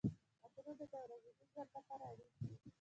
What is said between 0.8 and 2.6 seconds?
د ورځني ژوند لپاره اړین دي.